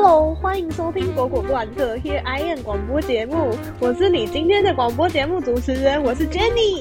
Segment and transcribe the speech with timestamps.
[0.00, 6.80] Hello，欢迎收听果果不玩特 Here I am 广播节目，我是你今天的广播节目主持人，我是 Jenny。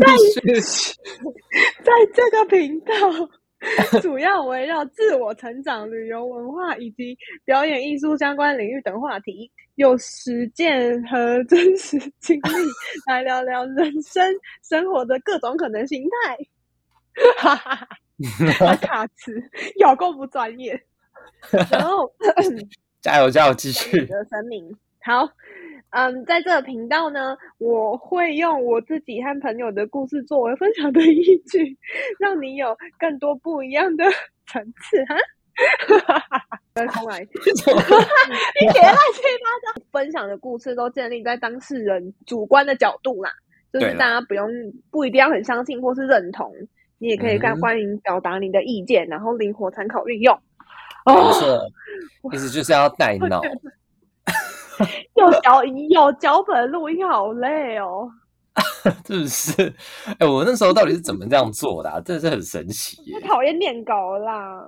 [0.00, 0.06] 在
[1.84, 2.94] 在这个频道，
[4.00, 12.50] 主要围绕自我成长、旅游文化以及表演艺术相关领域等话题，用实践和真实经历
[13.06, 14.24] 来聊聊人生
[14.66, 16.38] 生活的各种可能形态。
[17.38, 17.74] 哈哈
[18.58, 19.32] 哈，卡词
[19.76, 20.80] 有够不专业。
[21.70, 22.12] 然后
[23.00, 24.00] 加油加油，继续。
[24.00, 25.28] 你的声明好。
[25.90, 31.78] 嗯，在这个频道呢，我会用我自己和朋友的故事作为分享的依据，
[32.20, 34.04] 让你有更多不一样的
[34.46, 35.16] 层次哈。
[36.74, 37.26] 再重来，你
[38.72, 39.82] 别乱七八糟。
[39.90, 43.32] 分享的故事都建立在当事人主观的角度啦，
[43.72, 44.46] 就是大家不用
[44.90, 46.52] 不一定要很相信或是认同，
[46.98, 50.38] 你也可以看欢迎表达你的意见，然后灵活参考运用。
[51.06, 51.58] 没错，
[52.32, 53.40] 意思就是要带脑。
[55.14, 58.08] 有脚 有脚本录音好累哦，
[59.06, 59.74] 是不是？
[60.18, 62.02] 哎，我那时候到底是怎么这样做的？
[62.02, 62.96] 真的是很神奇。
[63.26, 64.62] 讨厌念稿啦。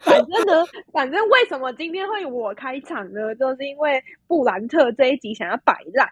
[0.00, 3.34] 反正呢，反正为什么今天会我开场呢？
[3.36, 6.06] 就是因为布兰特这一集想要摆烂，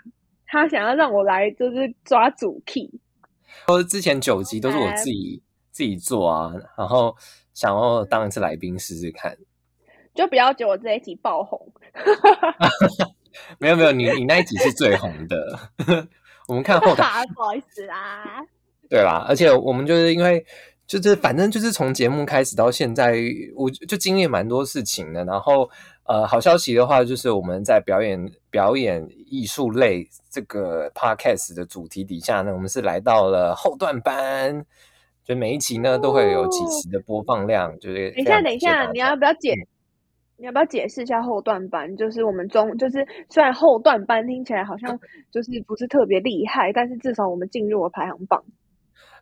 [0.46, 2.88] 他想要让我来就是抓主 key。
[3.66, 7.16] 说之前九集都是我自己自己做啊，然后
[7.54, 9.36] 想要当一次来宾试试看。
[10.14, 11.72] 就不要觉得我这一集爆红，
[13.58, 15.58] 没有没有，你你那一集是最红的。
[16.48, 18.44] 我们看后台， 不好意思啦。
[18.88, 20.44] 对啦，而且我们就是因为
[20.90, 23.14] 就是反正就是从节目开始到现在，
[23.54, 25.24] 我就经历蛮多事情的。
[25.24, 25.70] 然后
[26.02, 28.18] 呃，好消息的话就是我们在表演
[28.50, 34.66] 表演艺术类这个 podcast 的主题底下呢，我们是来到了后段班，
[35.22, 37.72] 就每一集呢都会有几十的播放量。
[37.78, 39.54] 就是等一下，等一下，你要不要解？
[40.38, 41.96] 你要不要解释一下后段班？
[41.96, 44.98] 就是我们中，就是虽然后段班听起来好像
[45.30, 48.42] 就是不是特别厉害，但是至少我们进入了排行榜。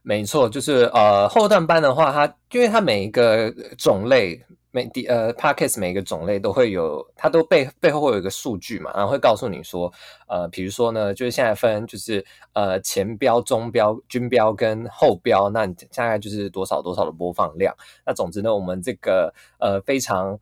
[0.03, 9.93] 没错，就是呃后段班的话，它因为它每一个种类每第呃 podcast 每一个种类都会有，它都背背后会有一个数据嘛，然后会告诉你说，
[10.27, 17.75] 呃，比如说呢，就是现在分就是呃前标、中标、军标跟后标，那大概就是多少多少的播放量。
[18.07, 20.39] 那总之呢，我们这个呃非常。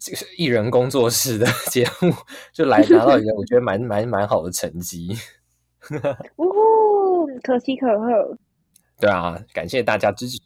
[0.00, 2.14] 这个艺人工作室的 节目
[2.52, 5.08] 就来拿到一个我觉得蛮蛮蛮好的成绩，
[6.36, 8.38] 呜， 可喜可贺。
[9.00, 10.38] 对啊，感谢大家支持。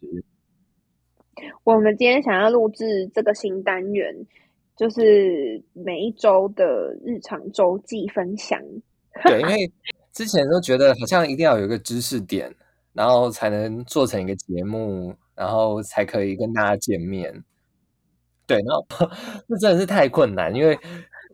[1.64, 4.14] 我们今天想要录制这个新单元，
[4.76, 6.64] 就是每一周的
[7.04, 8.60] 日常周记分享。
[9.24, 9.72] 对，因为
[10.12, 12.54] 之前都觉得好像一定要有一个知识点，
[12.92, 17.32] 然后才能做成一个节目，然后才可以跟大家见面。
[18.46, 18.86] 对，然后
[19.48, 20.78] 那真的是太困难，因为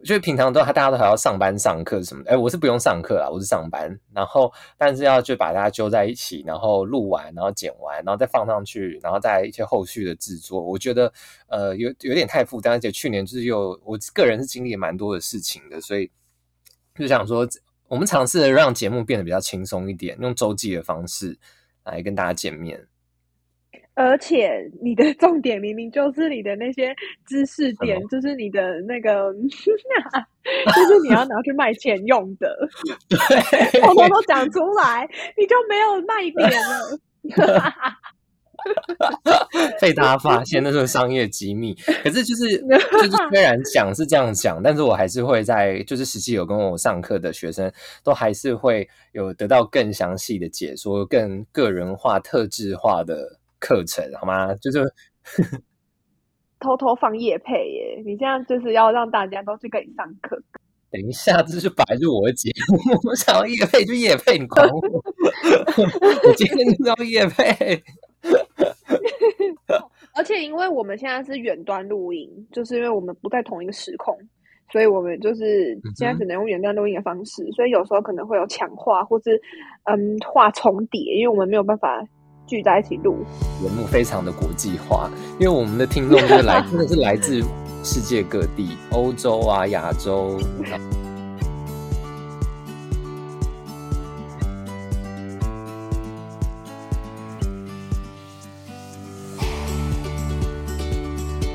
[0.00, 2.30] 我觉得平常都大家都还要上班上课什么的。
[2.30, 10.62] 哎，我是不用上课啦，我是上班，然后但是要就把大家揪在一起，然后录完，然后剪完，然后再放上去，然后再一些后续的制作。
[10.62, 11.12] 我觉得
[11.48, 16.10] 呃有有点太负担，而且去年就是又我个人是经历蛮多的事情的，所以
[16.94, 17.48] 就想说
[17.88, 21.36] 我们尝试让节目变得比较轻松一点，用周记的方式
[21.84, 22.86] 来跟大家见面。
[23.98, 26.94] 而且你的 重点明明就是你的那些
[27.26, 32.56] 知识点，就是你的那个，就是你要拿去卖钱用的，
[33.82, 35.04] 通通都讲出来，
[35.36, 36.98] 你就没有卖点了。
[39.80, 47.72] 被大家发现那是商业机密，可是就是就是虽然讲是这样讲，但是我还是会在就是实际有跟我上课的学生
[48.04, 53.37] 都还是会有得到更详细的解说，更个人化、特质化的。
[53.58, 54.54] 课程好吗？
[54.56, 54.82] 就是
[56.60, 58.02] 偷偷放夜配耶！
[58.04, 60.36] 你这样就是要让大家都去跟你上课。
[60.90, 62.78] 等一下，这是白入我的节目，
[63.08, 64.80] 我想要夜配就夜配，你管我？
[64.80, 67.80] 我今天就要夜配。
[70.16, 74.16] 而且，因为我们现在是远端录音，就是因为我们不在同一个时空，
[74.72, 79.40] 所以我们就是现在只能用远端录音的方式，所以有时候可能会有强化，或是
[79.84, 82.04] 嗯话重叠，因为我们没有办法。
[82.48, 83.18] 聚在一起录
[83.60, 87.44] 节目，非常的国际化，因为我们的听众就是来， 真的是来自
[87.84, 90.40] 世界各地，欧洲啊、亚洲。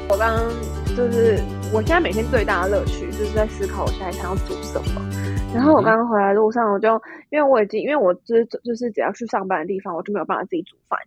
[0.07, 1.43] 我刚刚就是，
[1.73, 5.01] 我现在每天最大的乐趣就是在思考我现在想要煮什么。
[5.53, 6.89] 然后我刚刚回来路上，我就
[7.29, 10.99] 因为我已经因为我就是就是只要去上班的地方，我就没有办法自己煮饭。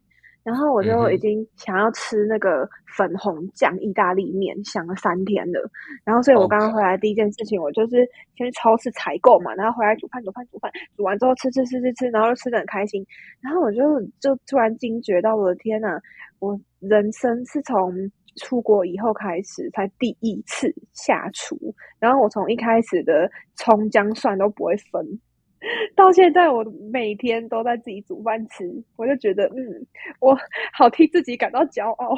[0.44, 5.68] 然后我就已经想要吃那个粉红酱意大利面，想了三天了。
[6.04, 7.96] 然后，所以我刚刚回来第一件事情，我就是
[8.36, 13.04] 先去超市采购嘛，然后回来煮饭、煮饭、煮饭，煮完之后吃吃吃吃吃，然后就吃的很开心。
[13.40, 15.98] 然后我就就突然惊觉到，我的天呐，
[16.38, 17.92] 我人生是从
[18.36, 21.56] 出国以后开始才第一次下厨。
[21.98, 25.20] 然后我从一开始的葱姜蒜都不会分。
[25.96, 26.62] 到现在，我
[26.92, 29.86] 每天都在自己煮饭吃，我就觉得，嗯，
[30.20, 30.36] 我
[30.72, 32.14] 好替自己感到骄傲。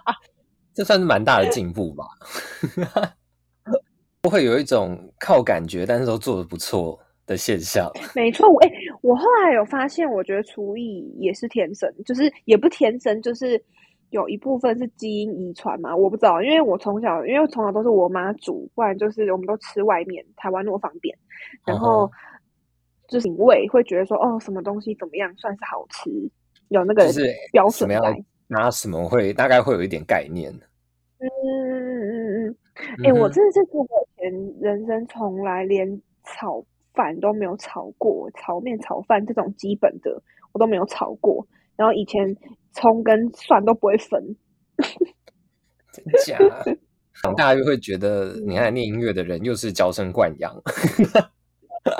[0.74, 2.04] 这算是蛮大的进步吧？
[4.20, 7.90] 不会有一种靠感觉，但是都做的不错的现象。
[8.14, 8.70] 没错，哎，
[9.00, 13.60] 我后来有发现，我觉得厨艺也是天生，就是也不天生，就是
[14.10, 15.94] 有一部分是基因遗传嘛。
[15.94, 21.16] 我不知道，因为我从小，因为从小都是我妈煮，不然就是我们都吃外面，台湾那么方便，
[21.66, 22.10] 然后。
[23.08, 26.10] 就是品味会觉得说哦，什么东西怎么样算是好吃？
[26.70, 27.04] 有那个
[27.52, 30.52] 标准在，拿什么会大概会有一点概念。
[31.20, 32.56] 嗯嗯嗯嗯
[33.04, 36.60] 哎，我真的是我以前人生从来连炒
[36.94, 40.20] 饭都没有炒过，炒面、炒饭这种基本的
[40.50, 41.46] 我都没有炒过。
[41.76, 42.36] 然后以前
[42.76, 44.36] 葱跟蒜都不会分，
[45.92, 46.38] 真假？
[47.36, 50.54] 大家又会觉得你看念音乐的人又是娇生惯养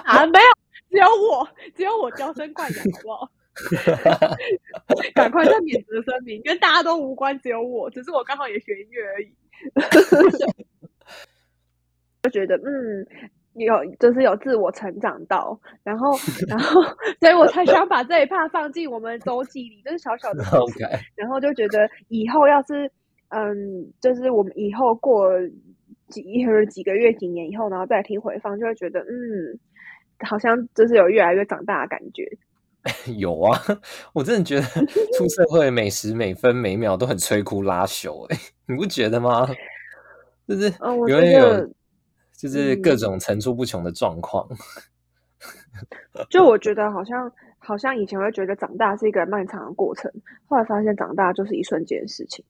[0.04, 0.26] 啊？
[0.26, 0.44] 没有。
[0.88, 3.28] 只有我，只有我娇生惯养，好不好？
[5.14, 9.34] 赶快再免责声明，跟大家都无关，只有我，只是我刚好也学音乐而已。
[12.22, 13.06] 就觉得嗯，
[13.64, 16.10] 有就是有自我成长到，然后
[16.48, 16.82] 然后，
[17.20, 20.44] 所以我才想把这一趴放进我们周记里，就是小小的。
[20.56, 20.84] OK。
[21.14, 22.90] 然后就觉得以后要是
[23.28, 25.30] 嗯，就是我们以后过
[26.08, 29.58] 几或者几个月、几年以后，然后再听回放，就会觉得嗯。
[30.20, 32.26] 好像就是有越来越长大的感觉。
[33.18, 33.60] 有啊，
[34.14, 34.62] 我真的觉得
[35.18, 39.46] 出社会每时每分每秒都很摧枯拉朽，哎，你不觉得吗？
[40.48, 41.70] 就是有没有，
[42.48, 44.48] 就是各种层出不穷的状况。
[46.30, 50.10] 就我觉得好像好像以前会觉得长大是一个漫长的过程，
[50.46, 52.44] 后来发现长大就是一瞬间的事情。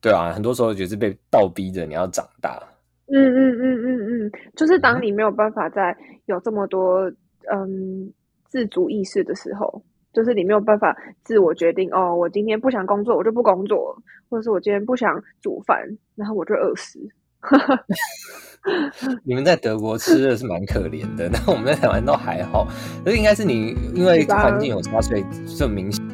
[0.00, 2.62] 对啊，很多时候就是被倒逼着你要长大。
[3.06, 5.96] 嗯嗯嗯嗯嗯，就是当你没有办法在
[6.26, 7.10] 有这么多
[7.50, 8.12] 嗯
[8.46, 9.82] 自主意识的时候，
[10.12, 14.00] 就是你没有办法自我决定哦，我今天不想工作，我就不工作，
[14.30, 15.82] 或者是我今天不想煮饭，
[16.14, 17.00] 然后我就饿死。
[19.24, 22.66] 你们在德国吃的是蛮可怜的， 但我们在台湾都还好，
[23.04, 25.24] 这应该是你因为环境有差，所以
[25.56, 26.06] 这么明显。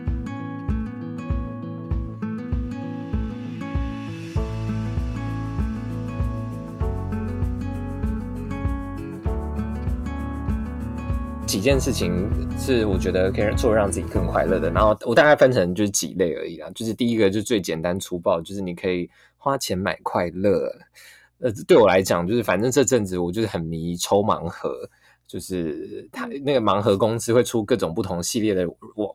[11.46, 12.28] 几件事情
[12.58, 16.68] 是我觉得可以做让自己更快乐的，然后我大概分成就是几类而已啦。
[16.74, 19.08] 就是第一个就最简单粗暴，就是你可以
[19.44, 20.74] 花钱买快乐。
[21.40, 24.88] 呃，对我来讲，就是反正这阵子我就是很迷抽盲盒。
[25.26, 28.62] 就是他那个盲盒公司会出各种不同系列的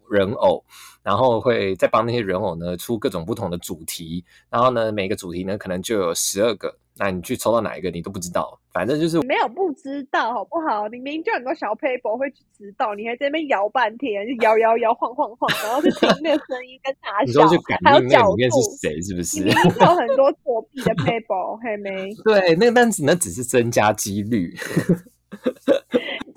[0.10, 0.62] 人偶，
[1.04, 10.88] 然后会再帮那些人偶呢出各种不同的主题，然后呢每个主题呢可能就有十二个，那你去抽到哪一个你都不知道，反正就是没有不知道好不好？
[10.90, 17.48] 你明明就很多小 paper 会去知道，你还在那边摇半天，就摇摇摇晃晃晃，然后就听那个声音跟大小，
[17.84, 19.02] 还有角度是谁？
[19.02, 19.48] 是不是？
[19.48, 22.14] 有很多作弊的 paper，还没？
[22.26, 24.54] 对，那个但是那只是增加几率。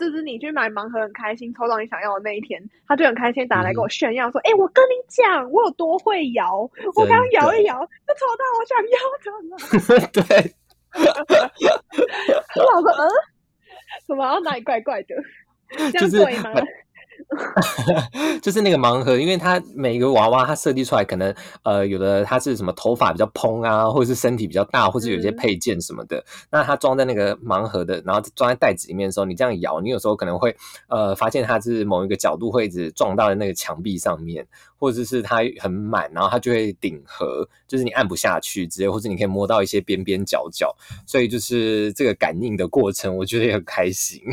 [0.03, 9.57] 就是你去买盲盒很开心，抽到你想要的那一天，他就很开心打来跟我炫耀说：“哎，我跟你讲，我有多会摇，我刚摇一摇就抽到我想要的了。
[10.13, 10.53] ”对，
[12.75, 13.09] 我说：“嗯，
[14.09, 15.15] 怎么哪里怪怪的？
[15.93, 16.67] 这样对吗？”就是
[18.63, 26.25] 那个盲盒，因为它每个娃娃它设计出来，可能呃有的它是什么头发比较蓬啊，或者是身体比较大，或者有些配件什么的。
[26.51, 30.55] 那它装在那个盲盒的，然后装在袋子里面的时候，你这样摇，你有时候可能会
[30.89, 34.47] 呃发现它是某一个角度会一直撞到那个墙壁上面，
[34.79, 40.75] 或者是它很满，然后它就会顶盒，就是你按不下去，直接或者你可以摸到一些边边角角，
[41.07, 44.21] 所以就是这个感应的过程，我觉得也很开心。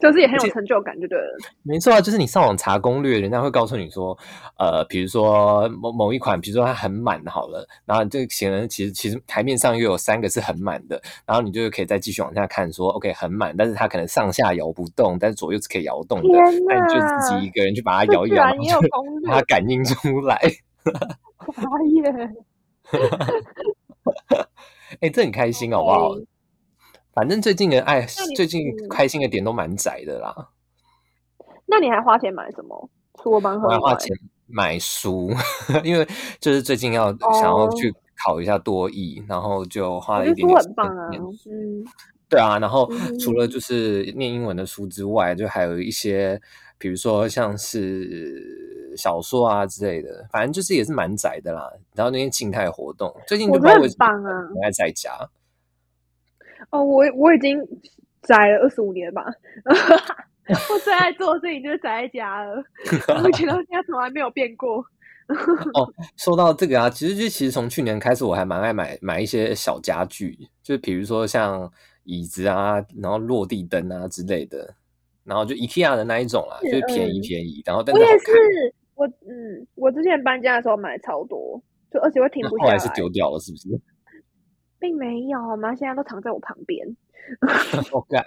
[0.00, 1.36] 就是也很有成就感，就对了。
[1.62, 4.16] 没错啊，就是你上网查攻略，人家会告诉你说，
[4.58, 16.28] 呃，比如说某某一款，比如说它很满好了，然后这个显然其实其实台面上又有三个是很满的，然后你就可以再继续往下看，说 OK 很满，但是它可能上下摇不动，但是左右是可以摇动的，
[16.68, 18.44] 那你就自己一个人去把它摇一摇，
[19.26, 20.36] 把它感应出来。
[21.44, 21.62] 哎
[21.94, 22.30] 耶！
[25.00, 26.14] 哎，这很开心，好不好？
[27.14, 28.04] 反正最近的爱，
[28.34, 30.48] 最近嗯开心的点都蛮窄的啦。
[31.66, 32.90] 那你还花钱买什么？
[33.22, 34.16] 除了盲盒以外，我还花钱
[34.46, 35.30] 买书，
[35.84, 36.06] 因为
[36.40, 37.94] 就是最近要想要哦去
[38.24, 41.08] 考一下多译，然后就花了一点点时间很棒啊，
[41.46, 41.84] 嗯，
[42.28, 46.40] 对啊，然后嗯除了就是念英文的书之外，就还有一些，
[46.76, 51.72] 比如说像是小说啊之类的，反正就是也是蛮宅的啦。
[51.94, 54.48] 然后那些静态活动，最近就我觉得很不知道为什么棒啊。
[54.48, 55.30] 很爱在家。
[56.70, 57.58] 哦，我我已经
[58.22, 59.24] 宅了二十五年吧。
[60.70, 62.62] 我最爱做的事情就是宅在家了，
[63.22, 64.84] 我以前到现在从来没有变过。
[66.18, 74.74] 说到这个啊，其实就其实从去年开始，我还蛮爱买买一些小家具，就比如说像椅子啊，然后落地灯啊之类的，
[75.24, 81.58] 然后就 IKEA 的那一种啦，是就是便宜嗯便宜，然后但我也是我嗯，我之前搬家的时候买超多，
[81.90, 83.68] 就而且会停那后来是不下来，丢掉了，是不是
[84.84, 86.86] 并没有，我妈现在都躺在我旁边。
[87.90, 88.18] OK，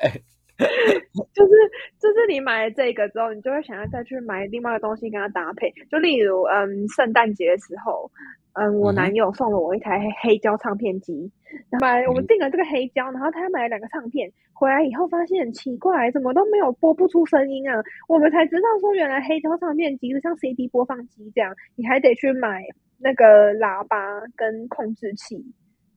[0.58, 1.52] 就是
[2.00, 5.72] 就是你买了这个之后，你就会想要再去买另外一个东西跟它搭配。
[5.92, 8.10] 就例如，嗯，圣诞节的时候，
[8.54, 11.32] 嗯，我男友送了我一台黑黑胶唱片机，
[11.80, 17.80] 买我们嗯订了这个黑胶，然后他买了两个唱片，回来以后发现很奇怪，怎么都没有播不出声音啊？
[18.08, 22.64] 我们才知道说，原来黑胶唱片机是像 CD 播放机这样，你还得去买
[22.98, 23.98] 那个喇叭
[24.36, 25.46] 跟控制器，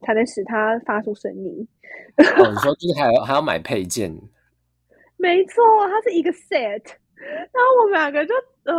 [0.00, 1.66] 才能使它发出声音。
[2.16, 4.10] 哦，你说就是还要还要买配件，
[5.16, 6.82] 没错，它是一个 set。
[7.20, 8.74] 然后我们两个就呃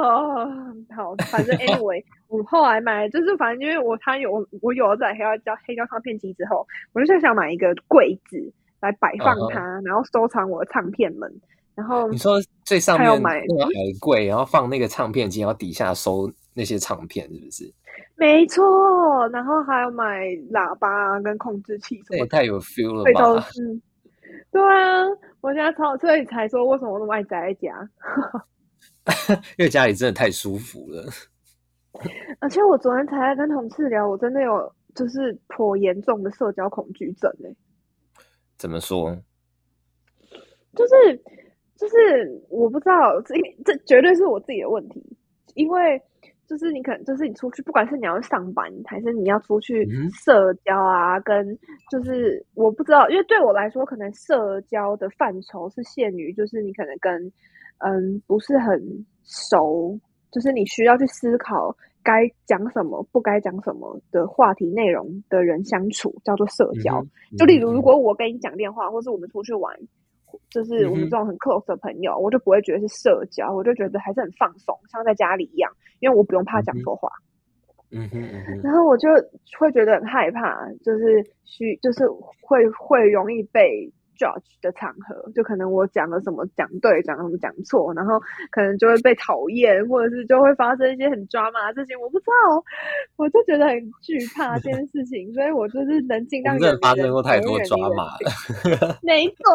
[0.95, 11.31] 好，反正 anyway，我们后来买就是反正因为我他有我我有了这台黑胶黑胶唱片机之后，我就想买一个柜子来摆放它，然后收藏我的唱片们。
[11.75, 12.33] 然后你说
[12.65, 17.73] 最上面还有买那个海柜，然后放那个唱片机，然后底下收那些唱片，是不是？
[18.21, 23.41] 没错，然后还有买喇叭跟控制器什么的，也太有 feel 了所以都吧！
[23.49, 23.81] 是。
[24.51, 25.07] 对啊，
[25.41, 27.89] 我现在超，所以才说为什么我那么爱宅在家。
[29.57, 31.03] 因为家里真的太舒服了。
[32.39, 37.49] 而且我昨天才在跟同事聊，我真的有就是颇严重的社交恐惧症哎、
[38.55, 39.17] 怎么说？
[40.75, 41.17] 就是
[41.75, 43.33] 就是我不知道这
[43.65, 45.17] 这绝对是我自己的问题，
[45.55, 46.01] 因为
[46.51, 49.87] 就是你可能就是你出去，不管是你要上班还是你要出去
[50.25, 51.57] 社交啊，跟
[51.89, 57.31] 就是我不知道，因为对我来说，可能社交的范畴是限于就是你可能跟
[57.77, 58.77] 嗯不是很
[59.23, 59.97] 熟，
[60.29, 67.01] 就是你需要去思考该讲什么、不该讲什么的话题内容的人相处，叫做社交。
[67.37, 69.73] 就例如，嗯如果我跟你讲电话，或是我们出去玩，
[70.49, 77.09] 就是我们这种很 close 的朋友，我就不会觉得是社交，我就觉得还是很放松，像在家里一样，因为我不用怕讲错话。
[77.93, 79.09] 嗯哼嗯哼，然后我就
[79.59, 82.07] 会觉得很害怕，就是需就是
[82.41, 88.19] 会会容易被 judge 的场合，就可能我讲了什么讲对，讲了什么讲错，然后
[88.51, 92.63] 可能就会被讨厌，或者是就会发生一些很抓马的事情，我不知道，
[93.17, 98.99] 我就觉得很惧怕这件事情，所以我就是能尽量我们真的发生过太多抓马了。
[99.01, 99.51] 没错，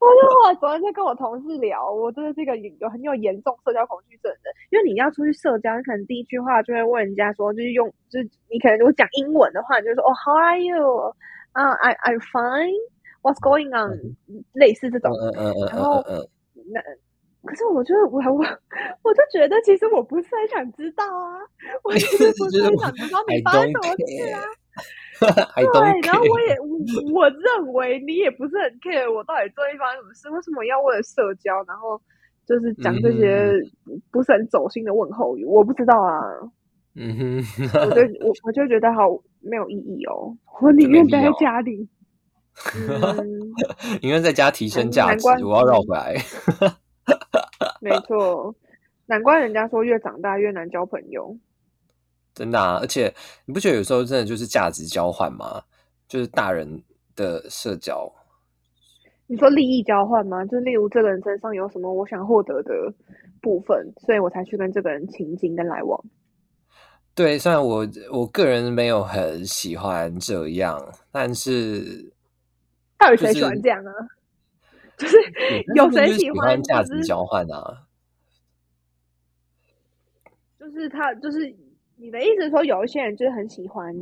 [0.00, 11.14] 我就我昨天在跟我同事聊，我真的是一个有很有严重社交恐惧症的，因为你要出去社交，你可能第一句话就会问人家说，就是用就是你可能如果讲英文的话，你就说哦、h o w are you？
[11.52, 12.18] 啊、i I'm
[13.22, 14.14] fine，What's going on？、
[14.52, 16.02] 类似这种，嗯嗯嗯然后
[16.72, 16.80] 那
[17.44, 18.44] 可是我就我我
[19.02, 21.38] 我就觉得其实我不是很想知道啊，
[21.84, 24.42] 我其 实不是很想知道你发生什么事啊。
[25.22, 26.40] 对，然后我。
[26.48, 32.00] 也我我认为你也不是很 care 我到底最近发生什么事，为什么要为了社交，然后
[32.44, 33.52] 就是讲这些
[33.84, 35.44] 不不是很走心的问候语？
[35.44, 36.18] 我不知道啊，
[36.96, 39.06] 嗯哼，我就我我就觉得好
[39.40, 41.88] 没有意义哦，我宁愿待在家里。
[42.76, 43.52] 嗯，
[44.02, 46.16] 宁愿在家提升价值，我要绕回来。
[47.80, 48.54] 没错，
[49.06, 51.36] 难怪人家说越长大越难交朋友。
[52.34, 53.12] 真的啊，而且
[53.44, 55.62] 你不觉得有时候真的就是价值交换吗？
[56.08, 56.82] 就是大人
[57.16, 58.12] 的社交，
[59.26, 60.44] 你说利益交换吗？
[60.44, 62.72] 就例如这个人身上有什么我想获得的
[63.40, 65.98] 部分，所以我才去跟这个人亲近跟来往。
[67.14, 70.78] 对，虽然我我个人没有很喜欢这样，
[71.10, 72.11] 但是
[73.02, 73.92] 到底谁喜就是欢这样啊？
[74.96, 75.16] 就是
[75.74, 77.82] 有谁喜欢价就是值交换啊？
[80.60, 81.52] 就是他，就是
[81.96, 83.92] 你的意思是说，有一些人就是很喜欢，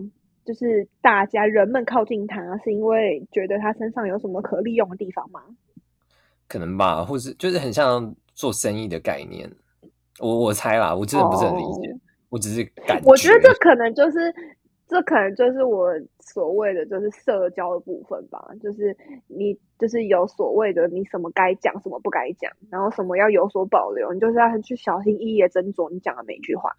[0.45, 5.41] 就是大家人们靠近他，是因为觉得他身上有什么可利用的地方吗？
[6.47, 9.51] 可能吧，或是就是很像做生意的概念。
[10.19, 14.19] 我我猜啦，我真的不是很理解，哦我只是感我觉得这可能就是
[14.91, 18.97] 这可能就是我所谓的就是社交的部分吧，就是
[19.29, 26.73] 你就是有所谓的你什么该讲，什么不该讲，然后什么要有所保留，你就是要去小心翼翼的斟酌你讲的每一句话。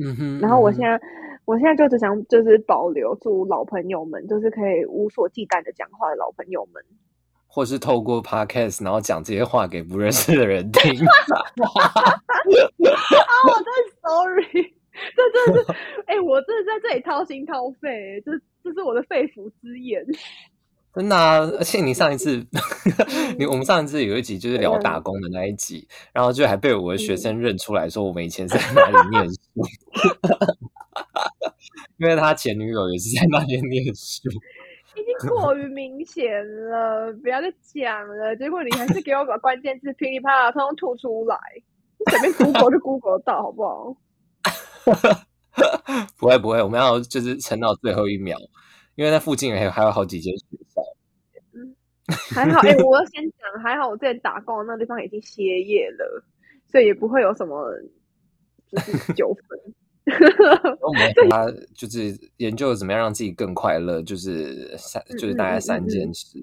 [0.00, 0.98] 嗯哼，然后我现在，
[1.44, 6.82] 我现在就只想就是保留住老朋友们，就是可以无所忌惮的讲话的老朋友们，
[7.48, 11.04] 或是透过 podcast，然后讲这些话给不认识的人听。
[11.04, 11.44] 啊，
[13.44, 14.72] 我真的 sorry，
[15.16, 15.72] 这真的是，
[16.06, 20.04] 哎，我真的在这里掏心掏肺，这这是我的肺腑之言。
[20.94, 21.38] 真的啊！
[21.58, 22.44] 而且你上一次，
[23.38, 29.38] 你我们上一次有一集就是聊打工的那一集，然后就还被我的学生认出来说我们以前是在哪里念书，
[31.98, 34.28] 因为他前女友也是在那边念书，
[34.96, 36.26] 已经过于明显
[36.70, 38.34] 了，不要再讲了。
[38.34, 41.38] 结果你还是给我把关键字噼里啪啦通通吐出来，
[42.10, 43.94] 随便 Google 就 Google 到，好不好？
[46.18, 48.38] 不会不会，我们要就是撑到最后一秒。
[48.94, 50.82] 因为那附近还有还有好几间学校，
[51.54, 51.72] 嗯，
[52.34, 56.24] 还好哎，我要先讲，还好我之前打工的那地方已经歇业了，
[56.66, 57.72] 所以也不会有什么
[58.66, 59.74] 就是纠纷。
[60.80, 66.38] 我们他就是研究怎么样让自己更快乐，就是三就是大概三件事，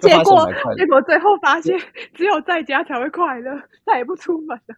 [0.00, 1.78] 结果结果最后发现
[2.14, 4.76] 只有在家才会快乐，再也不出门了。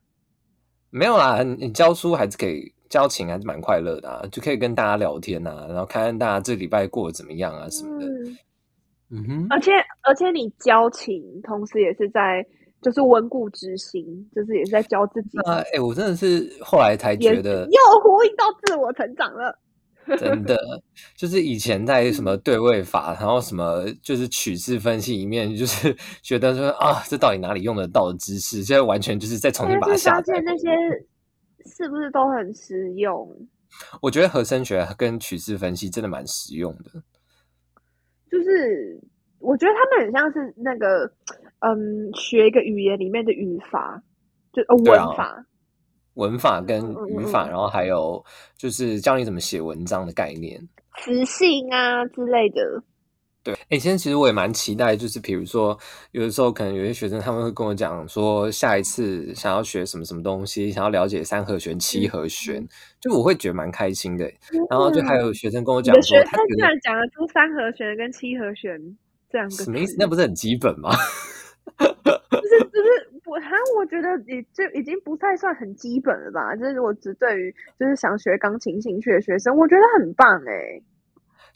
[0.90, 2.74] 没有啦，你教书还是可以。
[2.92, 8.06] 交情还是蛮快乐的啊，就可以跟大家聊天啊，然后看看大家这礼拜过得怎么样啊什么的。
[9.08, 9.70] 嗯哼，而且
[10.02, 12.44] 而且你交情，同时也是在
[12.82, 15.54] 就是温故知新，就是也是在教自己啊。
[15.72, 19.58] 哎，我真的是后来才觉得又呼应到自我成长了。
[20.18, 20.54] 真的，
[21.16, 30.68] 就是以前在什么对位法，然后什么就是曲式分析里面，就是觉得说啊，这到底哪里用得到的知识，现在完全就是再重新把它下载那些。
[31.66, 33.28] 是不是都很实用？
[34.00, 37.02] 我觉得和声学跟曲式分析真的蛮实用的。
[38.30, 39.00] 就是
[39.38, 41.10] 我觉得他们很像是那个，
[41.60, 44.02] 嗯，学一个语言里面的语法，
[44.52, 45.46] 就哦文法、
[46.14, 48.24] 文法跟语法，然后还有
[48.56, 50.60] 就是教你怎么写文章的概念，
[50.98, 52.82] 词性啊之类的。
[53.44, 55.76] 对，哎，现在其实我也蛮期待，就是比如说，
[56.12, 62.64] 有的时候可能有些学生他们会跟我讲说，下一次想要学什么什么东西，想要了解三和弦、七和弦，
[63.00, 64.30] 就我会觉得蛮开心的。
[64.70, 68.80] 然后就还有学生跟我讲说，他居然讲得出三和弦跟七和弦
[69.28, 69.96] 这样什么意思？
[69.98, 70.90] 那不是很基本吗？
[71.80, 72.88] 就是 就是
[73.26, 76.54] 我，他我觉得已就已经不太算很基本了吧？
[76.54, 80.80] 就是我只对于就是想学钢琴兴趣的学生，我觉得很棒哎，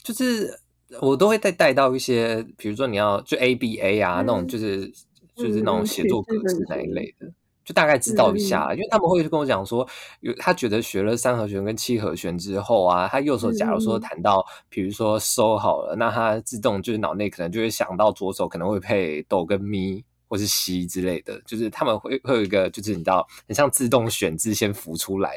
[0.02, 0.58] 就是。
[1.00, 4.86] 我都会再带到一些，比如说你要就 A B A 啊那种，就是
[5.34, 7.26] 就是那种写作格式那一类的，
[7.64, 8.72] 就大概知道一下。
[8.72, 9.86] 因为他们会跟我讲说，
[10.20, 25.36] 有他觉得学了三和弦跟七和弦之后啊，他右手假如说弹到，比如说收好了，那他自动就是脑内可能就会想到左手可能会配哆跟咪或是西之类的，就是他们会会有一个就是你知道很像自动选字先浮出来，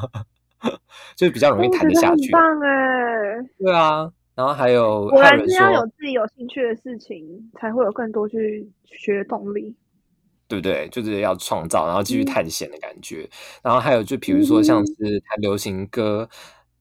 [1.14, 2.32] 就是比较容易弹得下去。
[2.32, 4.10] 棒哎，对啊。
[4.36, 9.74] 然后还有，果然是要有自己有兴趣的事情，才会有更多去学的动力，
[10.46, 10.86] 对不对？
[10.90, 13.28] 就是要创造，然后继续探险的感觉。
[13.62, 16.28] 然后还有，就比如说像是弹流行歌、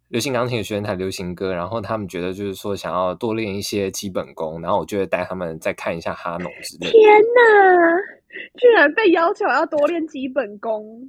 [0.10, 6.92] 流行钢琴的学生弹流行歌，然后他们觉得就是说想要多练一些基本功，然后我就会带他们再看一下哈农之类。
[6.92, 8.16] 天哪！
[8.60, 11.08] 居然被要求要多练基本功，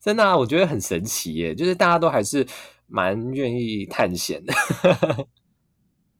[0.00, 0.38] 真的啊！
[0.38, 2.46] 我觉得很神奇耶，就是大家都还是
[2.86, 4.54] 蛮愿意探险的。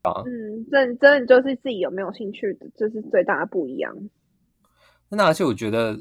[0.05, 3.95] 嗯，真真的就是自己有没有兴趣的，这是最大的不一样。
[5.09, 5.99] 那而且我觉得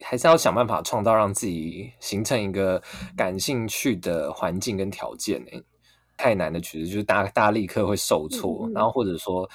[0.00, 2.82] 还是要想办法创造让自己形成一个
[3.16, 5.62] 感兴趣的环境跟条件呢。
[6.16, 9.48] 太难的曲子就是大大家立刻会受挫，然后或者说。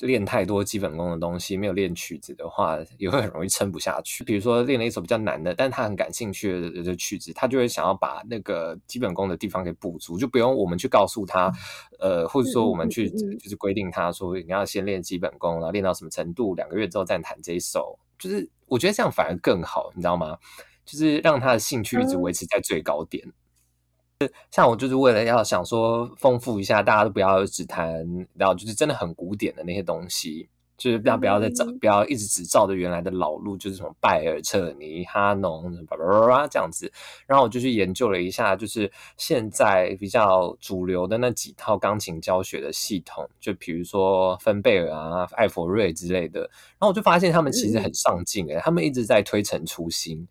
[0.00, 4.22] 练太多基本功的东西，没有练曲子的话，也会很容易撑不下去。
[4.24, 11.52] 比如说练了一首比较难的，但他很感兴趣的曲子，他就会想要把那个基本功的地方给补足，就不用我们去告诉他，
[11.98, 17.98] 呃，或者说我们去就是规定他说你要先练基本功，然后练到什么程度，两个月之后再弹这一首。
[18.18, 20.36] 就是我觉得这样反而更好，你知道吗？
[20.84, 23.30] 就是让他的兴趣一直维持在最高点。
[24.50, 28.04] 像我就是为了要想说丰富一下，大家都不要只谈，
[28.34, 36.90] 然后就是真的很古典的那些东西，就是不要不要再照，不要一直只照着原来的老路，就是什么拜尔彻尼、哈农，叭叭叭叭这样子。
[37.28, 46.40] 然后我就去研究了一下，就是现在比较主流的那几套钢琴教学的系统，就比如说芬贝尔啊、艾佛瑞之类的。
[46.40, 50.26] 然后我就发现他们其实很上进诶，他们一直在推陈出新。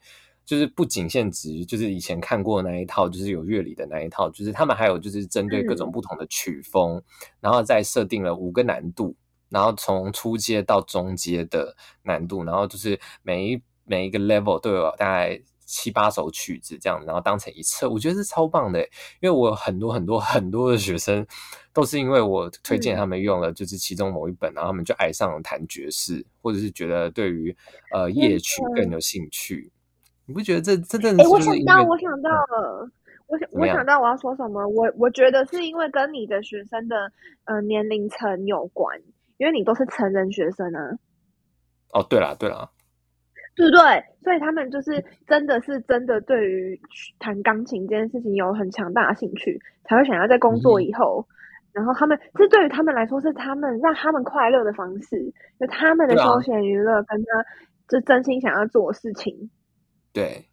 [0.48, 7.04] 就是不仅限于就是以前看过那一套，就是有乐理的那一套，就是他们还有就是针对各种不同的曲风，
[7.42, 9.16] 然后再设定了五个难度，
[9.50, 15.42] 然后从初阶到中阶的难度，然后就是每一每一个 level 都有大概。
[15.70, 18.80] 七八首曲子这样，然后当成一册，我觉得是超棒的。
[19.20, 21.28] 因为我很多很多很多的学生，
[21.74, 27.54] 都是因为我推荐他们用了，就是其中某一本，然后他们就爱上了弹爵士，或者是觉得对于
[27.92, 29.70] 呃夜曲更有兴趣。
[30.28, 31.30] 你不觉得这这真的是？
[31.30, 32.90] 我想到，我想到了，
[33.28, 34.68] 我想我想到我要说什么。
[34.68, 37.12] 我我觉得是因为跟你的学生的
[37.46, 39.00] 呃年龄层有关，
[39.38, 41.00] 因为你都是成人学生啊。
[41.94, 42.70] 哦，对了对了。
[43.56, 44.04] 对不对？
[44.22, 46.80] 所以他们就是真的是真的对于
[47.18, 51.26] 弹钢琴这件事情有很强大的兴趣，才会想要在工作以后，
[51.72, 57.44] 然后他们这对于他们来说是他们让他们快乐的方式，就他们的休闲娱乐，跟他
[57.88, 59.50] 就真心想要做的事情。
[60.18, 60.44] 对，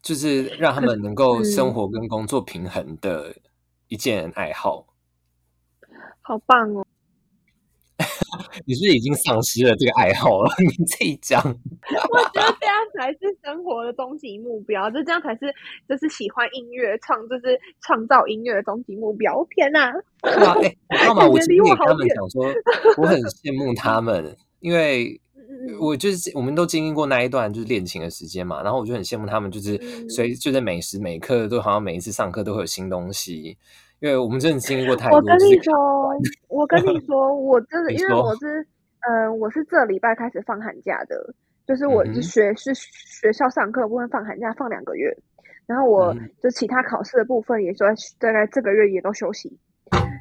[0.00, 3.34] 就是让他们能够生活跟工作平衡的
[3.88, 4.86] 一件爱好。
[6.22, 6.86] 好棒哦！
[8.64, 10.50] 你是已经丧失了这个爱好了？
[10.62, 11.42] 你自己讲。
[11.42, 15.52] 我觉得这样才是生活的终极目标，就这样才是
[15.88, 19.44] 就是喜欢音乐创，就是创造音乐的终极目标。
[19.50, 19.92] 天哪！
[20.22, 21.26] 对啊，哎，知道吗？
[21.28, 22.44] 我今天跟他们讲说，
[22.96, 25.20] 我很羡慕他们，因为
[25.80, 33.56] 我就是我们都经历过那一段就是恋情的时间嘛，然后我就很羡慕他们，就是所以就在每时每刻都好像每一次上课都会有新东西。
[34.00, 35.18] 因为我们真的经历过太多。
[35.18, 35.74] 我跟你说，
[36.48, 38.66] 我跟你说，我真的， 因为我是，
[39.00, 41.34] 嗯，我是这礼拜开始放寒假的，
[41.66, 45.14] 就是我是学是学校上课部分放寒假放两个月，
[45.66, 47.86] 然后我就其他考试的部分也说
[48.18, 49.54] 大概这个月也都休息，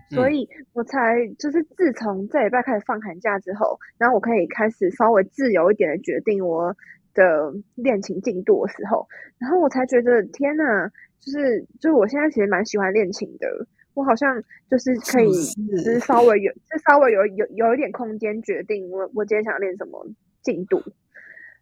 [0.09, 6.75] 所以我才就是自从这礼拜开始放寒假之后，然后我可以开始稍微自由一点的决定我
[7.13, 10.89] 的练琴进度的时候，然后我才觉得天呐！
[11.19, 13.47] 就是，就是我现在其实蛮喜欢练琴的。
[13.93, 15.31] 我好像就是可以，
[15.69, 20.07] 就是稍微有，就稍微有有有一点空间决定我我今天想练什么
[20.41, 20.81] 进度。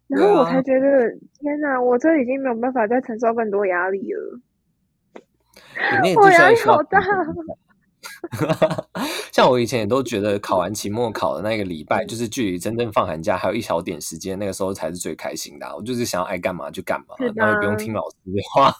[0.06, 4.40] 然后我才觉得，天哪，我这已经没有办法再承受更多压力了。
[6.16, 7.00] 我压力好大。
[9.32, 15.66] 像我以前也都觉得，考完期末考的那个礼拜，就是距离真正放寒假还有一小点时间，那个时候才是最开心的。
[15.76, 18.74] 我就是想要爱干嘛就干嘛，然后也不用听老师的话。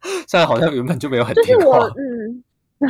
[0.00, 2.44] 现在好像原本就没有很就是我嗯，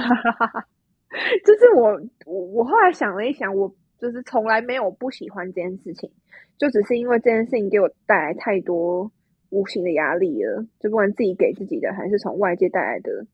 [1.45, 6.11] 就是我我我后来想了一想，我就是从来没有不喜欢这件事情，
[6.59, 9.11] 就只是因为这件事情给我带来太多
[9.49, 13.27] 无形的压力了，就不管自己给自己的，还是从外界带来的，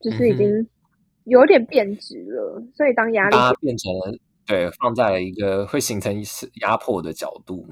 [0.00, 0.66] 就是已经
[1.24, 2.62] 有点变质了。
[2.74, 7.66] 所以当压力变成了对放在了一个会形成一次压迫的角度。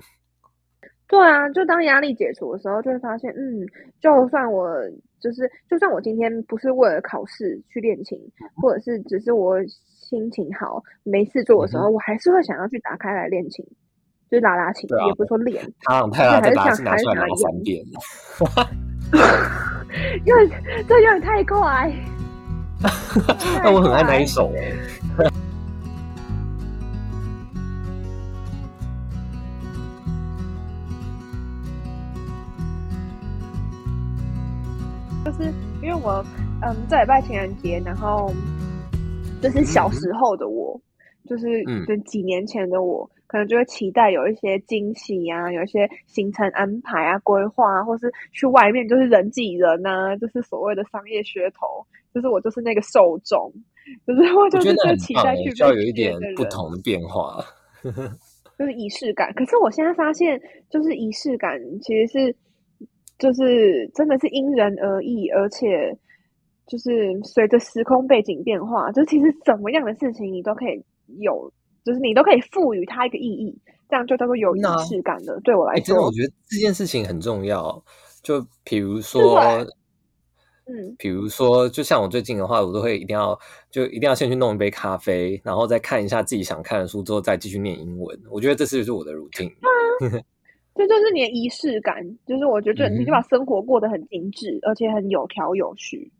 [1.06, 3.66] 对啊，就当压力解除的时候，就会发现，嗯，
[4.00, 4.76] 就算我
[5.20, 8.16] 就是，就算我今天不是为了考试去练琴，
[8.62, 13.66] 或者是只是我心情好没事做的时候，我还是会想要去打开来练琴，
[14.30, 17.84] 就是拉拉琴，也不是说练，他太拉太拉是拿出来拿三遍，
[20.24, 20.48] 因为
[20.86, 21.92] 这有点太快，
[23.62, 24.50] 那我很爱那一首。
[35.22, 36.24] 就是因为我，
[36.62, 38.32] 嗯，这礼拜情人节，然后
[39.42, 40.80] 就是小时候的我，
[41.28, 53.52] 就是就几年前的我，可能就会期待有一些惊喜啊，有一些行程安排啊、规划，或是去外面就是人挤人呐，就是所谓的商业噱头，就是我就是那个受众，
[54.06, 57.44] 就是我就是最期待去要有一点不同的变化，
[58.58, 59.32] 就是仪式感。
[59.34, 62.36] 可是我现在发现，就是仪式感其实是。
[63.20, 65.94] 就是真的是因人而异，而且
[66.66, 70.82] 就是随着时空背景变化，就其实怎么样的事情你都可以
[71.18, 71.52] 有，
[71.84, 75.38] 就是你都可以赋予它一个意义，这样就叫做有仪式感的。
[75.44, 77.84] 对我来说，真的我觉得这件事情很重要。
[78.22, 79.38] 就比如说，
[80.70, 83.36] 嗯，比如说，就像我最近的话，我都会一定要
[83.70, 88.16] 就一定要先去弄一杯咖啡，然后再看一下自己想看的书，之后再继续念英文。
[88.30, 89.52] 我觉得这是就是我的 routine。
[90.76, 96.12] 这就是你的仪式感，就是我觉得你就把生活过得很精致，而且很有条有序。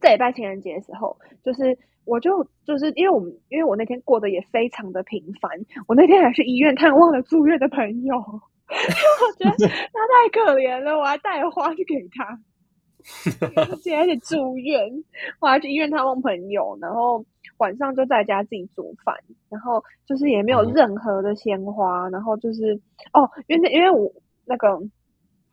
[0.00, 5.50] 这礼拜情人节的时候，就是我就就是因为我们因为我那天过得也非常的平凡，
[5.88, 12.38] 我那天还去医院探望了住院的朋友， 我觉得 他太可怜了，我还带了花去给他。
[13.96, 14.90] 而且住院，
[15.40, 17.24] 我还去医院探望朋友，然后。
[17.58, 19.14] 晚上就在家自己煮饭，
[19.48, 22.74] 然后就是也没有任何的鲜花，然后就是
[23.12, 24.12] 哦，因为因为我
[24.44, 24.68] 那个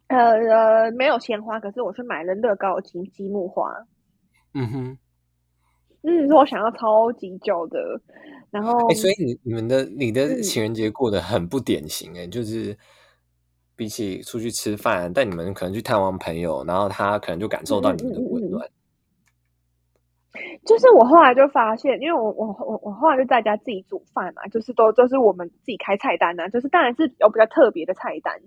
[0.07, 3.71] 呃呃，没有鲜花，可是我去买了乐高的积积木花。
[4.55, 4.97] 嗯哼，
[6.01, 7.79] 嗯，是我想要超级久的。
[8.49, 12.75] 然后，哎，所以你你们的你的嗯情人节过得很不典型哎，就是
[13.81, 18.69] 比起出去吃饭，但你们可能去探望朋友，然后他可能就感受到你们的温暖。
[20.67, 28.39] 就是我后来就发现，因为我我我我后来就在家自己煮饭嘛，就是都就是我们自己开菜单啊，就是当然是有比较特别的菜单，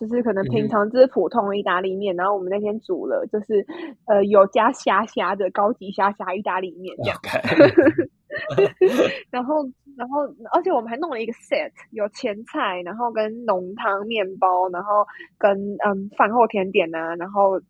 [0.00, 3.66] 就是可能平常就是普通的意大利面，然后我们那天煮了就是
[4.06, 7.20] 呃有加虾虾的高级虾虾意大利面这样。
[9.30, 9.56] 然后，
[10.00, 15.04] 然后，而且我们还弄了一个 set，有前菜，然后跟浓汤、面包，然后
[15.36, 15.50] 跟
[15.84, 17.60] 嗯饭后甜点啊，然后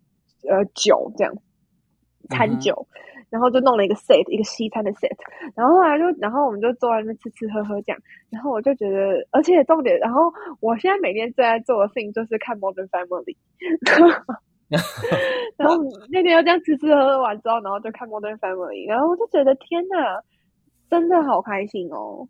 [0.49, 1.35] 呃酒这样，
[2.31, 2.87] 餐酒，
[3.31, 5.11] 然后就弄了一个 set，一个西餐的 set，
[5.57, 7.99] 然后后来就，然后我们就坐在那边吃吃喝喝这样，
[8.31, 13.37] 然后我就觉得，而且重点，然后我现在每天最爱做的事情就是看 Modern Family。
[15.59, 15.75] 然后
[16.13, 20.23] 那天又这样吃吃喝喝完之后，然后就看 Modern Family，然后我就觉得天哪，
[20.91, 22.29] 真的好开心哦！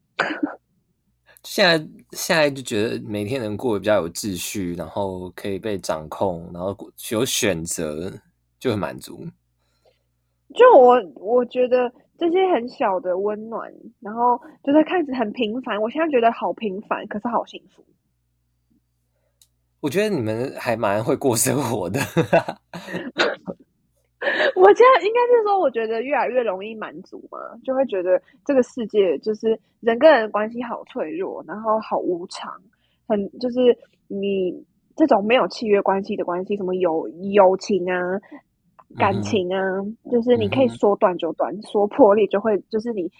[1.42, 1.78] 现在
[2.12, 6.76] 现在就觉得每天能过得比较有秩序，然后可以被掌控，然后
[7.10, 8.12] 有选择，
[8.58, 9.26] 就很满足。
[10.54, 17.82] 就我我觉得这些很小的温暖，然后就是看着很平凡，我现在觉得好平凡，可是好幸福。
[19.80, 21.98] 我觉得你们还蛮会过生活的。
[24.54, 32.52] 我现在应该是说，我觉得越来越容易满足嘛，就会觉得这个世界就是人跟人的关系好脆弱，然后好无常，
[33.08, 33.78] 很就是
[34.08, 34.62] 你
[34.94, 38.20] 这种没有契约关系的关系，什么友友情啊、
[38.98, 39.60] 感情啊，
[40.10, 43.10] 就是你可以说断就断，说破裂就会，就是你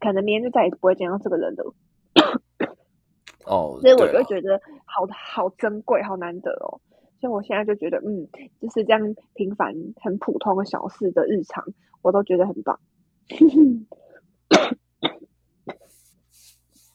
[0.00, 1.74] 可能明天就再也不会见到这个人了。
[3.46, 6.80] 哦，所以我就觉得好好珍贵，好难得哦。
[7.20, 8.28] 所以我现在就觉得，嗯，
[8.60, 9.00] 就是这样
[9.34, 11.64] 平凡、很普通的小事的日常，
[12.02, 12.78] 我都觉得很棒。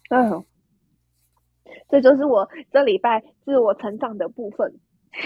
[0.10, 0.45] 嗯，
[1.89, 4.79] 这就是我这礼拜自我成长的部分。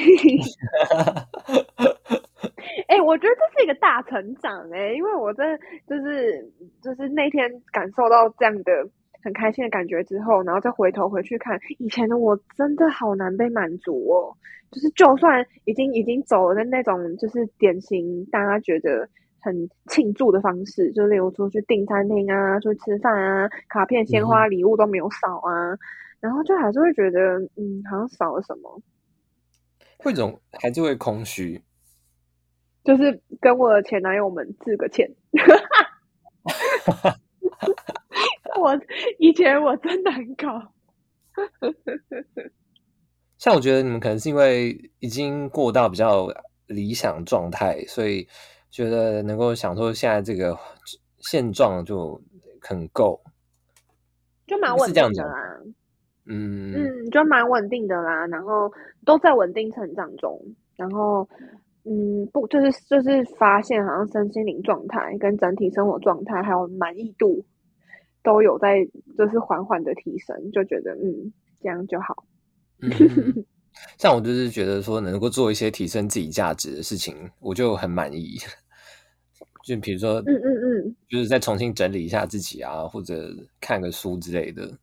[2.87, 8.89] 哎、我觉得这是一个大成长哎、因为我真就是就是那天感受到这样的。
[9.25, 14.37] 很开心的感觉之后，然后再回头回去看以前的我，真的好难被满足哦。
[14.71, 19.09] 就是就算已经已经走了的那种，就是典型大家觉得
[19.39, 25.79] 很庆祝的方式，就例如出去订餐厅啊，出去吃饭啊，卡片、鲜花、礼物都没有少啊，嗯、
[26.19, 28.79] 然后就还是会觉得，嗯，好像少了什么，
[29.97, 31.63] 会总还是会空虚，
[32.83, 35.09] 就是跟我的前男友们致个歉。
[38.65, 38.81] 我
[39.19, 40.59] 以前我真的很搞，
[43.37, 46.27] 像我觉得你们可能是因为已经过到比较
[46.65, 48.27] 理想状态，所以
[48.71, 50.57] 觉得能够享受现在这个
[51.19, 52.19] 现状就
[52.59, 53.21] 很够，
[54.47, 55.61] 就蛮稳定的啦。
[56.27, 58.71] 嗯嗯，就蛮稳定的啦，然后
[59.05, 60.41] 都在稳定成长中，
[60.75, 61.29] 然后
[61.83, 67.45] 嗯，不就是就是发现好像身心灵状态跟整体生活状态还有满意度。
[68.25, 68.83] 都有在，
[69.15, 72.25] 就是缓缓的提升，就觉得嗯，这样就好。
[72.81, 72.89] 嗯，
[73.97, 78.35] 像我就是觉得说，能够做一些提升自己价值的事情，我就很满意。
[79.63, 83.29] 就比如说，嗯嗯嗯，就是再重新整理一下自己啊，或者
[83.61, 84.77] 看个书之类的，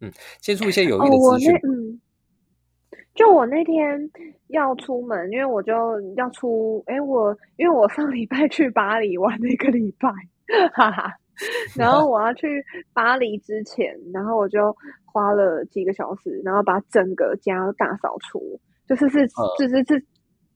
[0.00, 1.54] 嗯，接触一些有益的资讯。
[1.54, 2.00] 哦、嗯，
[3.14, 4.10] 就我那天
[4.48, 5.72] 要出门，因为我就
[6.16, 10.08] 要出，哎，我因为我上礼拜去巴黎玩了一个礼拜，
[10.72, 11.12] 哈哈。
[11.76, 19.26] 然后我要去巴黎之前，然后我就花了几个小时，然后把整个家大扫除，就是是
[19.58, 20.04] 就是是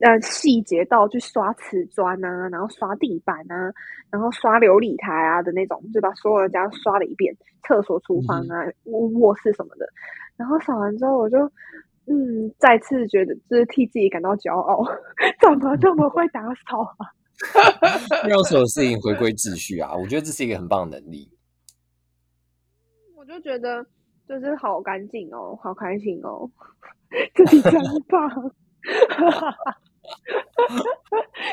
[0.01, 3.73] 呃细节到去刷瓷砖啊，然后刷地板啊，
[4.11, 7.35] 然后刷琉璃台啊的那种，就把所有的家刷了一遍，
[7.67, 9.87] 厕所、厨房啊、卧卧室什么的。
[10.37, 11.39] 然后扫完之后，我就
[12.07, 14.85] 嗯再次觉得就是替自己感到骄傲，
[15.43, 17.11] 怎么这么会打扫啊？
[18.29, 19.95] 让所有事情回归秩序啊！
[19.95, 21.31] 我觉得这是一个很棒的能力。
[23.17, 23.87] 我就觉得
[24.29, 26.51] 就是好干净哦，好开心哦，
[27.35, 27.73] 自己真
[28.09, 28.29] 棒！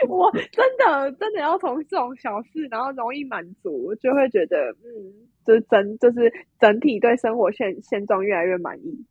[0.07, 9.05] 我真的真的要从这种小事，然后容易满足，就会觉得嗯，就是整就是整体对生活现现状越来越满意。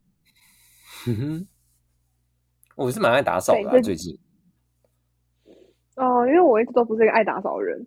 [1.06, 1.46] 嗯哼，
[2.76, 4.18] 我是蛮爱打扫的、啊，最近。
[5.96, 7.84] 哦，因为我一直都不是一个爱打扫的人，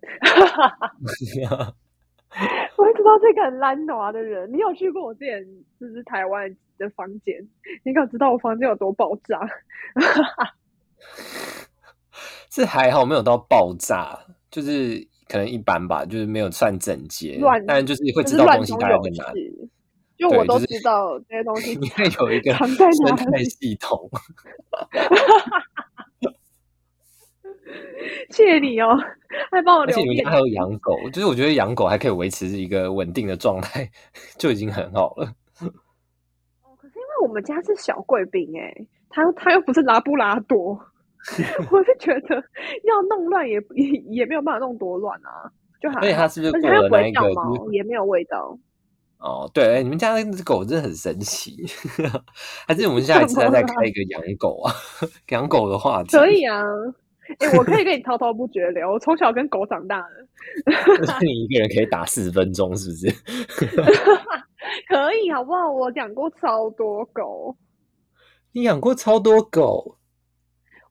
[2.76, 4.50] 我一直都是一个很懒惰的人。
[4.52, 5.44] 你有去过我之前
[5.78, 7.36] 就是台湾的房间，
[7.84, 9.40] 你可知道我房间有多爆炸？
[12.50, 14.18] 是还好没有到爆炸，
[14.50, 19.50] 就是可能一般吧，就是没有算整洁，乱但就是会知道东西大概在哪里。
[19.50, 19.68] 事。
[20.16, 22.66] 就我都知道这些东西里面有一个生
[23.04, 23.44] 哪态里。
[23.44, 24.10] 系统，
[28.30, 28.96] 谢谢你哦，
[29.50, 33.90] 还帮我留面而且你们家还有养狗，就是我觉得养狗还可以维持一个稳定的状态，
[34.38, 35.26] 就已经很好了。
[36.62, 38.74] 哦可是因为我们家是小贵宾哎，
[39.10, 40.78] 他他又不是拉布拉多，
[41.70, 42.36] 我是觉得
[42.84, 45.50] 要弄乱也也也没有办法弄多乱啊，
[45.82, 48.58] 就还而且好它是不是过而且它又不会了那一个就掉毛，也没有味道。
[49.18, 51.66] 哦，对，哎你们家那只狗真的很神奇，
[52.68, 54.72] 还是我们下一次再开一个养狗啊，
[55.30, 56.62] 养狗的话题，可以啊，
[57.38, 60.00] 哎、我可以跟你滔滔不绝聊，我从小跟狗长大
[60.66, 63.06] 的，就是你一个人可以打四十分钟，是不是？
[64.88, 65.70] 可以好不好？
[65.70, 67.56] 我养过超多狗，
[68.52, 69.96] 你养过超多狗，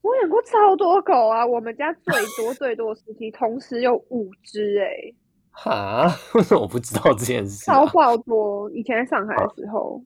[0.02, 1.45] 我养过超多狗啊！
[1.45, 5.13] 我们家最多 最多的时期，同时有五只、哎，
[5.52, 6.15] 哈？
[6.36, 7.88] 为什么我不知道这件事、啊超？
[7.93, 8.69] 爆多。
[8.71, 10.02] 以前在上海的时候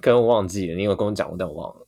[0.00, 1.86] 可能我忘记了，你有跟我讲过，但我忘了。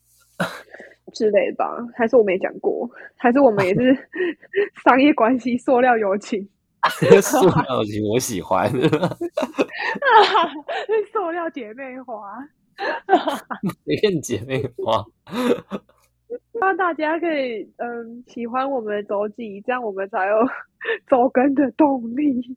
[1.12, 4.08] 之类的吧，还是我没讲过，还是我们也是
[4.84, 6.48] 商业关系、塑料友情，
[7.22, 8.70] 塑料情我喜欢，
[11.12, 12.38] 塑料姐妹花。
[13.84, 15.04] 一片姐妹花。
[16.52, 20.34] 希望大家可以嗯喜欢我们的周记，这样我们才有
[21.06, 22.56] 周更的动力。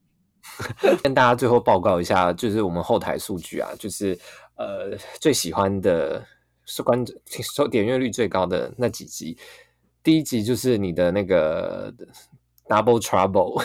[1.04, 4.18] 跟大家最后报告一下，就是我们后台数据啊，就是
[4.58, 6.24] 呃最喜欢的
[6.65, 9.38] 是观收点阅率最高的那几集，
[10.04, 11.93] 第一集就是你的那个
[12.67, 13.63] Double Trouble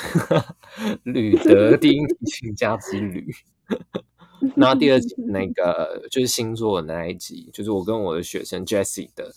[1.05, 3.27] 吕德丁提醒家之旅。
[4.57, 9.31] 然后第二集那个就是星座的那一集，就是我跟我的学生 Jessie 的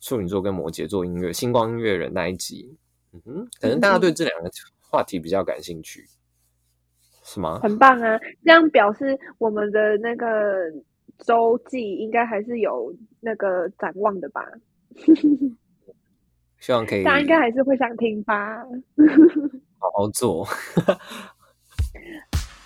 [0.00, 2.74] 处女座跟摩羯座音乐星光音乐人那一集，
[3.12, 6.08] 嗯哼，可能大家对这两个话题比较感兴趣，
[7.22, 7.60] 是吗？
[7.62, 8.18] 很棒啊！
[8.42, 10.26] 这样表示我们的那个
[11.24, 14.44] 周记应该还是有那个展望的吧？
[16.60, 18.58] 希望可以大家应该还是会想听吧？
[19.78, 20.44] 好好做。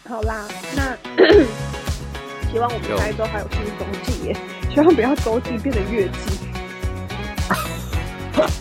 [0.07, 0.97] 好啦，那
[2.51, 4.37] 希望我们下一周还有新周记耶，
[4.71, 6.39] 希望不要周记变成月记。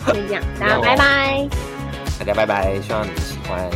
[0.06, 1.48] 先这样，大家拜拜。
[2.20, 3.70] 大家拜拜，希望你们喜欢。